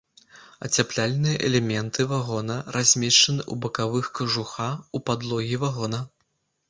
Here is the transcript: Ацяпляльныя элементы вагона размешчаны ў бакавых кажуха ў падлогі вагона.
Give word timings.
Ацяпляльныя 0.67 1.35
элементы 1.49 2.01
вагона 2.13 2.55
размешчаны 2.77 3.41
ў 3.45 3.67
бакавых 3.67 4.05
кажуха 4.21 4.67
ў 4.95 4.97
падлогі 5.11 5.55
вагона. 5.67 6.01